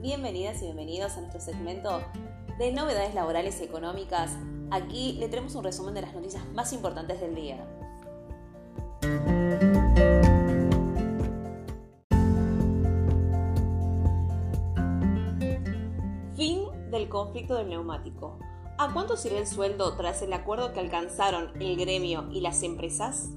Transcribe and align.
bienvenidas 0.00 0.60
y 0.62 0.64
bienvenidos 0.64 1.16
a 1.16 1.20
nuestro 1.20 1.40
segmento 1.40 2.02
de 2.58 2.72
novedades 2.72 3.14
laborales 3.14 3.60
y 3.60 3.64
económicas. 3.64 4.36
Aquí 4.72 5.12
le 5.12 5.28
tenemos 5.28 5.54
un 5.54 5.62
resumen 5.62 5.94
de 5.94 6.02
las 6.02 6.12
noticias 6.12 6.44
más 6.54 6.72
importantes 6.72 7.20
del 7.20 7.36
día. 7.36 7.64
Fin 16.34 16.64
del 16.90 17.08
conflicto 17.08 17.54
del 17.54 17.68
neumático. 17.68 18.40
¿A 18.76 18.92
cuánto 18.92 19.16
sirve 19.16 19.38
el 19.38 19.46
sueldo 19.46 19.94
tras 19.94 20.20
el 20.22 20.32
acuerdo 20.32 20.72
que 20.72 20.80
alcanzaron 20.80 21.62
el 21.62 21.76
gremio 21.76 22.28
y 22.32 22.40
las 22.40 22.64
empresas? 22.64 23.28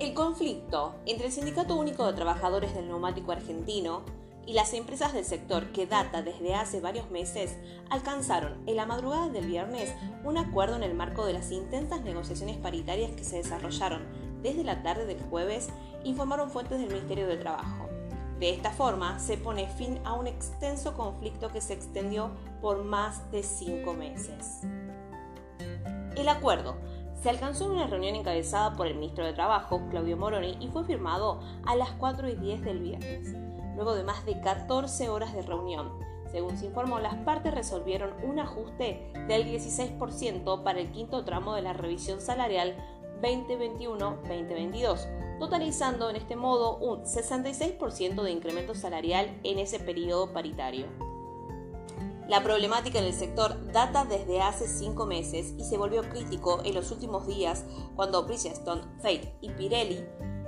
El 0.00 0.14
conflicto 0.14 0.94
entre 1.04 1.26
el 1.26 1.32
Sindicato 1.32 1.76
Único 1.76 2.06
de 2.06 2.14
Trabajadores 2.14 2.74
del 2.74 2.88
Neumático 2.88 3.32
Argentino 3.32 4.21
y 4.46 4.54
las 4.54 4.72
empresas 4.74 5.12
del 5.12 5.24
sector 5.24 5.72
que 5.72 5.86
data 5.86 6.22
desde 6.22 6.54
hace 6.54 6.80
varios 6.80 7.10
meses 7.10 7.56
alcanzaron 7.90 8.62
en 8.66 8.76
la 8.76 8.86
madrugada 8.86 9.28
del 9.28 9.46
viernes 9.46 9.94
un 10.24 10.38
acuerdo 10.38 10.76
en 10.76 10.82
el 10.82 10.94
marco 10.94 11.24
de 11.26 11.32
las 11.32 11.50
intensas 11.50 12.02
negociaciones 12.02 12.56
paritarias 12.56 13.12
que 13.12 13.24
se 13.24 13.36
desarrollaron 13.36 14.02
desde 14.42 14.64
la 14.64 14.82
tarde 14.82 15.06
del 15.06 15.22
jueves, 15.22 15.70
informaron 16.04 16.50
fuentes 16.50 16.80
del 16.80 16.88
Ministerio 16.88 17.28
de 17.28 17.36
Trabajo. 17.36 17.88
De 18.40 18.50
esta 18.50 18.72
forma, 18.72 19.20
se 19.20 19.36
pone 19.36 19.68
fin 19.68 20.00
a 20.04 20.14
un 20.14 20.26
extenso 20.26 20.94
conflicto 20.94 21.48
que 21.50 21.60
se 21.60 21.74
extendió 21.74 22.32
por 22.60 22.82
más 22.82 23.30
de 23.30 23.44
cinco 23.44 23.94
meses. 23.94 24.62
El 26.16 26.28
acuerdo 26.28 26.76
se 27.22 27.30
alcanzó 27.30 27.66
en 27.66 27.72
una 27.72 27.86
reunión 27.86 28.16
encabezada 28.16 28.74
por 28.74 28.88
el 28.88 28.96
ministro 28.96 29.24
de 29.24 29.32
Trabajo, 29.32 29.82
Claudio 29.90 30.16
Moroni, 30.16 30.56
y 30.58 30.66
fue 30.68 30.84
firmado 30.84 31.40
a 31.64 31.76
las 31.76 31.90
4 31.92 32.28
y 32.30 32.34
10 32.34 32.62
del 32.62 32.80
viernes, 32.80 33.36
luego 33.74 33.94
de 33.94 34.04
más 34.04 34.24
de 34.24 34.40
14 34.40 35.08
horas 35.08 35.34
de 35.34 35.42
reunión. 35.42 35.92
Según 36.30 36.56
se 36.56 36.66
informó, 36.66 36.98
las 36.98 37.16
partes 37.16 37.54
resolvieron 37.54 38.14
un 38.24 38.38
ajuste 38.38 39.12
del 39.28 39.46
16% 39.46 40.62
para 40.62 40.80
el 40.80 40.90
quinto 40.90 41.24
tramo 41.24 41.54
de 41.54 41.62
la 41.62 41.74
revisión 41.74 42.20
salarial 42.20 42.74
2021-2022, 43.20 45.38
totalizando 45.38 46.10
en 46.10 46.16
este 46.16 46.36
modo 46.36 46.78
un 46.78 47.04
66% 47.04 48.22
de 48.22 48.30
incremento 48.30 48.74
salarial 48.74 49.38
en 49.44 49.58
ese 49.58 49.78
periodo 49.78 50.32
paritario. 50.32 50.86
La 52.28 52.42
problemática 52.42 52.98
en 52.98 53.04
el 53.04 53.12
sector 53.12 53.72
data 53.72 54.04
desde 54.04 54.40
hace 54.40 54.66
cinco 54.66 55.06
meses 55.06 55.54
y 55.58 55.64
se 55.64 55.76
volvió 55.76 56.08
crítico 56.08 56.62
en 56.64 56.74
los 56.74 56.90
últimos 56.90 57.26
días 57.26 57.64
cuando 57.94 58.24
Bridgestone, 58.24 58.82
Fate 59.02 59.36
y 59.40 59.50
Pirelli 59.50 60.04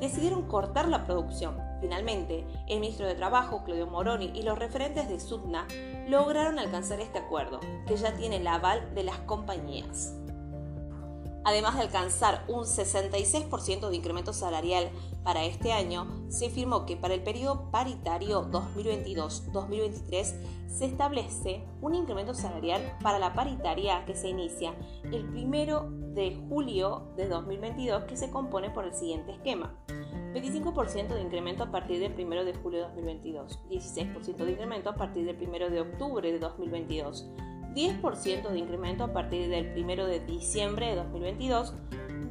decidieron 0.00 0.48
cortar 0.48 0.88
la 0.88 1.04
producción. 1.04 1.65
Finalmente, 1.80 2.46
el 2.66 2.80
ministro 2.80 3.06
de 3.06 3.14
Trabajo, 3.14 3.64
Claudio 3.64 3.86
Moroni, 3.86 4.32
y 4.34 4.42
los 4.42 4.58
referentes 4.58 5.08
de 5.08 5.20
Sudna 5.20 5.66
lograron 6.08 6.58
alcanzar 6.58 7.00
este 7.00 7.18
acuerdo, 7.18 7.60
que 7.86 7.96
ya 7.96 8.14
tiene 8.14 8.36
el 8.36 8.46
aval 8.46 8.94
de 8.94 9.04
las 9.04 9.18
compañías. 9.20 10.14
Además 11.46 11.76
de 11.76 11.82
alcanzar 11.82 12.44
un 12.48 12.64
66% 12.64 13.88
de 13.88 13.94
incremento 13.94 14.32
salarial 14.32 14.90
para 15.22 15.44
este 15.44 15.70
año, 15.70 16.08
se 16.28 16.50
firmó 16.50 16.86
que 16.86 16.96
para 16.96 17.14
el 17.14 17.22
periodo 17.22 17.70
paritario 17.70 18.50
2022-2023 18.50 20.24
se 20.66 20.86
establece 20.86 21.64
un 21.80 21.94
incremento 21.94 22.34
salarial 22.34 22.82
para 23.00 23.20
la 23.20 23.32
paritaria 23.32 24.04
que 24.06 24.16
se 24.16 24.28
inicia 24.28 24.74
el 25.04 25.24
1 25.24 26.14
de 26.14 26.36
julio 26.48 27.12
de 27.16 27.28
2022 27.28 28.02
que 28.06 28.16
se 28.16 28.28
compone 28.28 28.70
por 28.70 28.84
el 28.84 28.92
siguiente 28.92 29.30
esquema. 29.30 29.72
25% 30.34 31.14
de 31.14 31.22
incremento 31.22 31.62
a 31.62 31.70
partir 31.70 32.00
del 32.00 32.12
1 32.12 32.44
de 32.44 32.54
julio 32.54 32.80
de 32.80 32.86
2022, 32.86 33.60
16% 33.70 34.36
de 34.36 34.50
incremento 34.50 34.90
a 34.90 34.96
partir 34.96 35.24
del 35.24 35.36
1 35.36 35.70
de 35.70 35.80
octubre 35.80 36.32
de 36.32 36.40
2022, 36.40 37.30
10% 37.76 38.48
de 38.48 38.58
incremento 38.58 39.04
a 39.04 39.12
partir 39.12 39.50
del 39.50 39.76
1 39.76 40.06
de 40.06 40.20
diciembre 40.20 40.86
de 40.86 40.96
2022, 40.96 41.74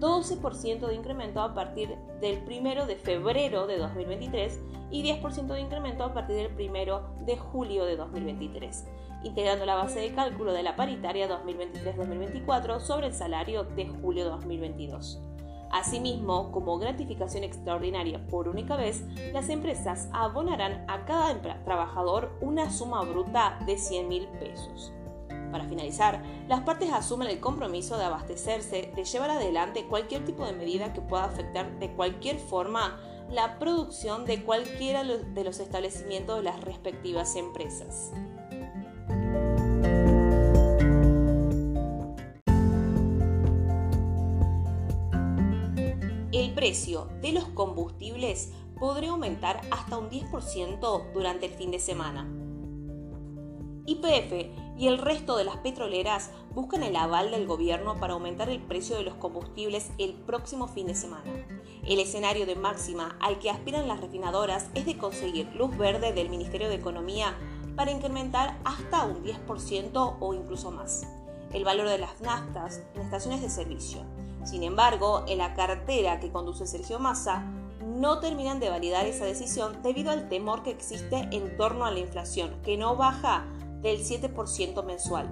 12% 0.00 0.86
de 0.86 0.94
incremento 0.94 1.42
a 1.42 1.52
partir 1.54 1.94
del 2.22 2.42
1 2.48 2.86
de 2.86 2.96
febrero 2.96 3.66
de 3.66 3.76
2023 3.76 4.58
y 4.90 5.02
10% 5.02 5.46
de 5.48 5.60
incremento 5.60 6.02
a 6.02 6.14
partir 6.14 6.36
del 6.36 6.70
1 6.70 7.26
de 7.26 7.36
julio 7.36 7.84
de 7.84 7.94
2023, 7.94 8.86
integrando 9.22 9.66
la 9.66 9.74
base 9.74 10.00
de 10.00 10.14
cálculo 10.14 10.54
de 10.54 10.62
la 10.62 10.76
paritaria 10.76 11.28
2023-2024 11.28 12.80
sobre 12.80 13.08
el 13.08 13.12
salario 13.12 13.64
de 13.64 13.86
julio 13.86 14.24
de 14.24 14.30
2022. 14.30 15.20
Asimismo, 15.70 16.52
como 16.52 16.78
gratificación 16.78 17.44
extraordinaria 17.44 18.26
por 18.28 18.48
única 18.48 18.76
vez, 18.76 19.04
las 19.34 19.50
empresas 19.50 20.08
abonarán 20.14 20.86
a 20.88 21.04
cada 21.04 21.38
trabajador 21.64 22.32
una 22.40 22.70
suma 22.70 23.02
bruta 23.02 23.58
de 23.66 23.76
100 23.76 24.08
mil 24.08 24.26
pesos. 24.40 24.94
Para 25.54 25.68
finalizar, 25.68 26.20
las 26.48 26.62
partes 26.62 26.92
asumen 26.92 27.28
el 27.28 27.38
compromiso 27.38 27.96
de 27.96 28.02
abastecerse, 28.02 28.90
de 28.96 29.04
llevar 29.04 29.30
adelante 29.30 29.86
cualquier 29.86 30.24
tipo 30.24 30.44
de 30.44 30.52
medida 30.52 30.92
que 30.92 31.00
pueda 31.00 31.26
afectar 31.26 31.78
de 31.78 31.92
cualquier 31.92 32.40
forma 32.40 32.98
la 33.30 33.60
producción 33.60 34.24
de 34.24 34.42
cualquiera 34.42 35.04
de 35.04 35.44
los 35.44 35.60
establecimientos 35.60 36.38
de 36.38 36.42
las 36.42 36.60
respectivas 36.60 37.36
empresas. 37.36 38.10
El 46.32 46.52
precio 46.52 47.10
de 47.22 47.30
los 47.30 47.44
combustibles 47.44 48.50
podría 48.80 49.10
aumentar 49.10 49.60
hasta 49.70 49.98
un 49.98 50.10
10% 50.10 51.12
durante 51.12 51.46
el 51.46 51.52
fin 51.52 51.70
de 51.70 51.78
semana. 51.78 52.28
Y 54.76 54.88
el 54.88 54.98
resto 54.98 55.36
de 55.36 55.44
las 55.44 55.56
petroleras 55.58 56.30
buscan 56.54 56.82
el 56.82 56.96
aval 56.96 57.30
del 57.30 57.46
gobierno 57.46 57.96
para 57.98 58.14
aumentar 58.14 58.48
el 58.48 58.60
precio 58.60 58.96
de 58.96 59.04
los 59.04 59.14
combustibles 59.14 59.90
el 59.98 60.14
próximo 60.14 60.66
fin 60.68 60.86
de 60.86 60.94
semana. 60.94 61.30
El 61.84 62.00
escenario 62.00 62.46
de 62.46 62.56
máxima 62.56 63.16
al 63.20 63.38
que 63.38 63.50
aspiran 63.50 63.88
las 63.88 64.00
refinadoras 64.00 64.68
es 64.74 64.86
de 64.86 64.96
conseguir 64.96 65.46
luz 65.54 65.76
verde 65.76 66.12
del 66.12 66.30
Ministerio 66.30 66.68
de 66.68 66.76
Economía 66.76 67.36
para 67.76 67.90
incrementar 67.90 68.58
hasta 68.64 69.04
un 69.04 69.22
10% 69.24 70.16
o 70.20 70.34
incluso 70.34 70.70
más 70.70 71.06
el 71.52 71.64
valor 71.64 71.88
de 71.88 71.98
las 71.98 72.20
naftas 72.20 72.82
en 72.94 73.02
estaciones 73.02 73.40
de 73.40 73.48
servicio. 73.48 74.00
Sin 74.44 74.62
embargo, 74.62 75.24
en 75.26 75.38
la 75.38 75.54
cartera 75.54 76.20
que 76.20 76.30
conduce 76.30 76.66
Sergio 76.66 76.98
Massa 76.98 77.44
no 77.86 78.18
terminan 78.18 78.60
de 78.60 78.70
validar 78.70 79.06
esa 79.06 79.24
decisión 79.24 79.82
debido 79.82 80.10
al 80.10 80.28
temor 80.28 80.62
que 80.62 80.70
existe 80.70 81.28
en 81.30 81.56
torno 81.56 81.84
a 81.84 81.90
la 81.90 82.00
inflación, 82.00 82.60
que 82.62 82.76
no 82.76 82.96
baja 82.96 83.46
del 83.84 84.02
7% 84.02 84.82
mensual. 84.82 85.28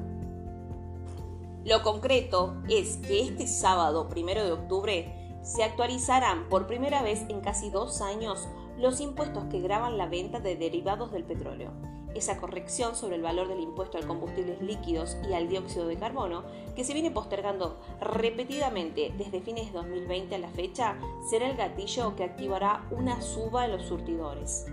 Lo 1.64 1.82
concreto 1.82 2.54
es 2.68 2.98
que 2.98 3.22
este 3.22 3.46
sábado, 3.46 4.08
primero 4.08 4.44
de 4.44 4.52
octubre, 4.52 5.38
se 5.42 5.64
actualizarán 5.64 6.48
por 6.48 6.66
primera 6.66 7.02
vez 7.02 7.24
en 7.28 7.40
casi 7.40 7.70
dos 7.70 8.00
años 8.02 8.46
los 8.78 9.00
impuestos 9.00 9.44
que 9.44 9.60
graban 9.60 9.96
la 9.96 10.06
venta 10.06 10.38
de 10.38 10.56
derivados 10.56 11.12
del 11.12 11.24
petróleo. 11.24 11.70
Esa 12.14 12.36
corrección 12.36 12.94
sobre 12.94 13.16
el 13.16 13.22
valor 13.22 13.48
del 13.48 13.60
impuesto 13.60 13.96
al 13.96 14.06
combustibles 14.06 14.60
líquidos 14.60 15.16
y 15.26 15.32
al 15.32 15.48
dióxido 15.48 15.86
de 15.86 15.96
carbono, 15.96 16.42
que 16.76 16.84
se 16.84 16.92
viene 16.92 17.10
postergando 17.10 17.80
repetidamente 18.00 19.14
desde 19.16 19.40
fines 19.40 19.72
de 19.72 19.78
2020 19.78 20.34
a 20.34 20.38
la 20.38 20.50
fecha, 20.50 20.98
será 21.30 21.48
el 21.48 21.56
gatillo 21.56 22.14
que 22.16 22.24
activará 22.24 22.86
una 22.90 23.22
suba 23.22 23.64
en 23.64 23.72
los 23.72 23.82
surtidores. 23.86 24.66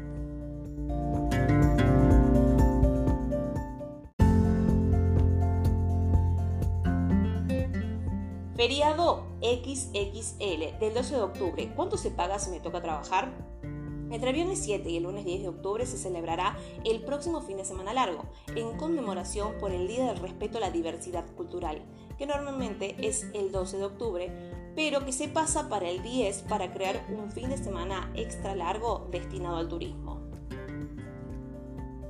Feriado 8.60 9.24
XXL 9.40 10.80
del 10.82 10.94
12 10.94 11.16
de 11.16 11.22
octubre. 11.22 11.72
¿Cuánto 11.78 11.96
se 11.96 12.12
paga 12.12 12.40
si 12.40 12.52
me 12.52 12.60
toca 12.60 12.82
trabajar? 12.82 13.32
Entre 14.12 14.32
el 14.32 14.36
viernes 14.36 14.60
7 14.62 14.90
y 14.90 14.98
el 14.98 15.04
lunes 15.04 15.24
10 15.24 15.44
de 15.44 15.48
octubre 15.48 15.86
se 15.86 15.98
celebrará 15.98 16.58
el 16.84 17.02
próximo 17.06 17.40
fin 17.40 17.56
de 17.56 17.64
semana 17.64 17.94
largo, 17.94 18.26
en 18.58 18.76
conmemoración 18.76 19.54
por 19.62 19.72
el 19.72 19.88
Día 19.88 20.08
del 20.08 20.18
Respeto 20.18 20.58
a 20.58 20.60
la 20.60 20.72
Diversidad 20.72 21.26
Cultural, 21.38 21.82
que 22.18 22.26
normalmente 22.26 22.98
es 23.00 23.28
el 23.34 23.54
12 23.54 23.78
de 23.78 23.86
octubre, 23.86 24.74
pero 24.76 25.06
que 25.06 25.14
se 25.14 25.30
pasa 25.30 25.70
para 25.70 25.90
el 25.90 26.04
10 26.04 26.42
para 26.50 26.74
crear 26.74 27.08
un 27.18 27.32
fin 27.32 27.50
de 27.52 27.58
semana 27.58 28.12
extra 28.14 28.58
largo 28.58 29.08
destinado 29.10 29.56
al 29.56 29.70
turismo. 29.70 30.29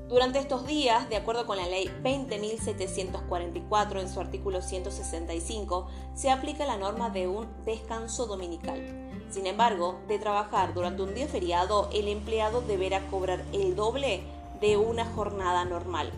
Durante 0.10 0.40
estos 0.40 0.66
días, 0.66 1.08
de 1.08 1.18
acuerdo 1.18 1.46
con 1.46 1.58
la 1.58 1.68
ley 1.68 1.88
20.744 2.02 4.00
en 4.02 4.10
su 4.10 4.20
artículo 4.20 4.64
165, 4.64 5.86
se 6.16 6.32
aplica 6.32 6.66
la 6.66 6.78
norma 6.78 7.12
de 7.12 7.28
un 7.28 7.46
descanso 7.64 8.26
dominical. 8.26 8.82
Sin 9.30 9.46
embargo, 9.46 10.00
de 10.08 10.18
trabajar 10.18 10.74
durante 10.74 11.04
un 11.04 11.14
día 11.14 11.28
feriado, 11.28 11.92
el 11.94 12.08
empleado 12.08 12.62
deberá 12.62 13.06
cobrar 13.12 13.46
el 13.54 13.76
doble 13.76 14.24
de 14.60 14.78
una 14.78 15.06
jornada 15.06 15.64
normal. 15.64 16.12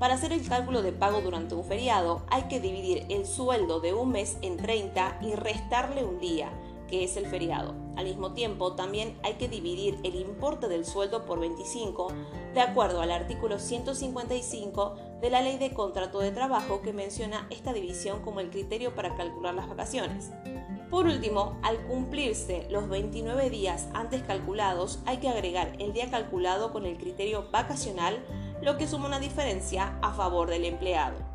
Para 0.00 0.14
hacer 0.14 0.32
el 0.32 0.48
cálculo 0.48 0.82
de 0.82 0.90
pago 0.90 1.20
durante 1.20 1.54
un 1.54 1.62
feriado, 1.62 2.22
hay 2.28 2.48
que 2.48 2.58
dividir 2.58 3.06
el 3.08 3.24
sueldo 3.24 3.78
de 3.78 3.94
un 3.94 4.10
mes 4.10 4.36
en 4.42 4.56
30 4.56 5.18
y 5.22 5.36
restarle 5.36 6.02
un 6.04 6.18
día, 6.18 6.50
que 6.92 7.04
es 7.04 7.16
el 7.16 7.24
feriado. 7.24 7.74
Al 7.96 8.04
mismo 8.04 8.34
tiempo, 8.34 8.74
también 8.74 9.16
hay 9.22 9.34
que 9.34 9.48
dividir 9.48 9.98
el 10.04 10.14
importe 10.14 10.68
del 10.68 10.84
sueldo 10.84 11.24
por 11.24 11.40
25, 11.40 12.08
de 12.52 12.60
acuerdo 12.60 13.00
al 13.00 13.10
artículo 13.10 13.58
155 13.58 14.96
de 15.22 15.30
la 15.30 15.40
Ley 15.40 15.56
de 15.56 15.72
Contrato 15.72 16.18
de 16.18 16.32
Trabajo 16.32 16.82
que 16.82 16.92
menciona 16.92 17.46
esta 17.48 17.72
división 17.72 18.20
como 18.20 18.40
el 18.40 18.50
criterio 18.50 18.94
para 18.94 19.14
calcular 19.14 19.54
las 19.54 19.70
vacaciones. 19.70 20.32
Por 20.90 21.06
último, 21.06 21.58
al 21.62 21.82
cumplirse 21.86 22.66
los 22.68 22.90
29 22.90 23.48
días 23.48 23.88
antes 23.94 24.22
calculados, 24.22 24.98
hay 25.06 25.16
que 25.16 25.30
agregar 25.30 25.72
el 25.78 25.94
día 25.94 26.10
calculado 26.10 26.74
con 26.74 26.84
el 26.84 26.98
criterio 26.98 27.48
vacacional, 27.50 28.22
lo 28.60 28.76
que 28.76 28.86
suma 28.86 29.06
una 29.06 29.18
diferencia 29.18 29.98
a 30.02 30.12
favor 30.12 30.50
del 30.50 30.66
empleado. 30.66 31.31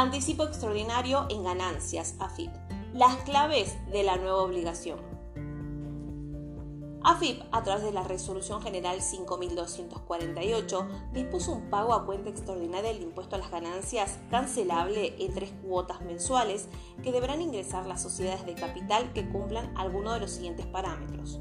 Anticipo 0.00 0.44
extraordinario 0.44 1.26
en 1.28 1.44
ganancias, 1.44 2.14
AFIP. 2.20 2.50
Las 2.94 3.16
claves 3.16 3.76
de 3.92 4.02
la 4.02 4.16
nueva 4.16 4.38
obligación. 4.38 4.98
AFIP, 7.04 7.42
a 7.52 7.62
través 7.62 7.84
de 7.84 7.92
la 7.92 8.02
Resolución 8.02 8.62
General 8.62 9.02
5248, 9.02 10.88
dispuso 11.12 11.52
un 11.52 11.68
pago 11.68 11.92
a 11.92 12.06
cuenta 12.06 12.30
extraordinaria 12.30 12.94
del 12.94 13.02
impuesto 13.02 13.36
a 13.36 13.40
las 13.40 13.50
ganancias 13.50 14.18
cancelable 14.30 15.22
en 15.22 15.34
tres 15.34 15.52
cuotas 15.62 16.00
mensuales 16.00 16.70
que 17.02 17.12
deberán 17.12 17.42
ingresar 17.42 17.84
las 17.84 18.00
sociedades 18.00 18.46
de 18.46 18.54
capital 18.54 19.12
que 19.12 19.28
cumplan 19.28 19.70
alguno 19.76 20.14
de 20.14 20.20
los 20.20 20.30
siguientes 20.30 20.64
parámetros 20.64 21.40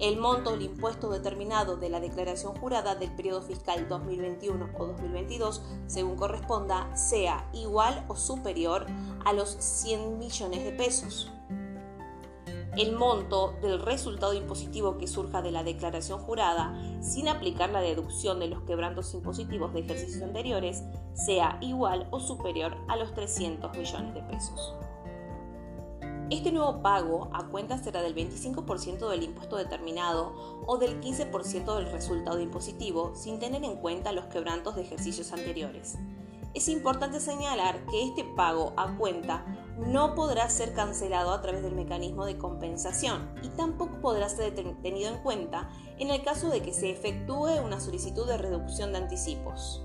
el 0.00 0.18
monto 0.18 0.52
del 0.52 0.62
impuesto 0.62 1.10
determinado 1.10 1.76
de 1.76 1.88
la 1.88 2.00
declaración 2.00 2.54
jurada 2.56 2.94
del 2.94 3.10
periodo 3.10 3.42
fiscal 3.42 3.88
2021 3.88 4.70
o 4.78 4.86
2022, 4.86 5.62
según 5.86 6.16
corresponda, 6.16 6.94
sea 6.96 7.48
igual 7.52 8.04
o 8.08 8.16
superior 8.16 8.86
a 9.24 9.32
los 9.32 9.50
100 9.50 10.18
millones 10.18 10.64
de 10.64 10.72
pesos. 10.72 11.30
El 12.76 12.94
monto 12.94 13.54
del 13.60 13.80
resultado 13.80 14.34
impositivo 14.34 14.98
que 14.98 15.08
surja 15.08 15.42
de 15.42 15.50
la 15.50 15.64
declaración 15.64 16.20
jurada, 16.20 16.78
sin 17.02 17.26
aplicar 17.26 17.70
la 17.70 17.80
deducción 17.80 18.38
de 18.38 18.46
los 18.46 18.62
quebrantos 18.62 19.12
impositivos 19.14 19.72
de 19.72 19.80
ejercicios 19.80 20.22
anteriores, 20.22 20.84
sea 21.14 21.58
igual 21.60 22.06
o 22.12 22.20
superior 22.20 22.76
a 22.86 22.94
los 22.94 23.12
300 23.14 23.76
millones 23.76 24.14
de 24.14 24.22
pesos. 24.22 24.76
Este 26.30 26.52
nuevo 26.52 26.82
pago 26.82 27.30
a 27.32 27.46
cuenta 27.46 27.78
será 27.78 28.02
del 28.02 28.14
25% 28.14 29.08
del 29.08 29.22
impuesto 29.22 29.56
determinado 29.56 30.62
o 30.66 30.76
del 30.76 31.00
15% 31.00 31.74
del 31.74 31.90
resultado 31.90 32.38
impositivo 32.38 33.14
sin 33.14 33.38
tener 33.38 33.64
en 33.64 33.76
cuenta 33.76 34.12
los 34.12 34.26
quebrantos 34.26 34.76
de 34.76 34.82
ejercicios 34.82 35.32
anteriores. 35.32 35.96
Es 36.52 36.68
importante 36.68 37.20
señalar 37.20 37.82
que 37.86 38.04
este 38.04 38.24
pago 38.24 38.74
a 38.76 38.94
cuenta 38.98 39.46
no 39.78 40.14
podrá 40.14 40.50
ser 40.50 40.74
cancelado 40.74 41.30
a 41.30 41.40
través 41.40 41.62
del 41.62 41.74
mecanismo 41.74 42.26
de 42.26 42.36
compensación 42.36 43.32
y 43.42 43.48
tampoco 43.48 43.98
podrá 44.02 44.28
ser 44.28 44.54
tenido 44.54 45.08
en 45.08 45.22
cuenta 45.22 45.70
en 45.98 46.10
el 46.10 46.22
caso 46.22 46.50
de 46.50 46.60
que 46.60 46.74
se 46.74 46.90
efectúe 46.90 47.58
una 47.64 47.80
solicitud 47.80 48.26
de 48.26 48.36
reducción 48.36 48.92
de 48.92 48.98
anticipos. 48.98 49.82